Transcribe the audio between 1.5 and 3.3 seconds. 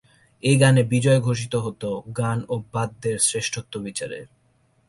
হতো গান ও বাদ্যের